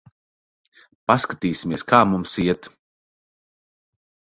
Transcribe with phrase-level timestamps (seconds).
[1.11, 2.75] Paskatīsimies, kā mums iet.